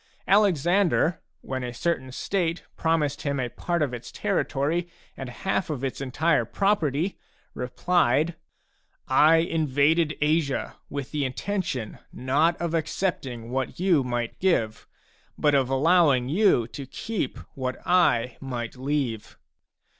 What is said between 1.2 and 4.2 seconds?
when a certain state promised him a part of its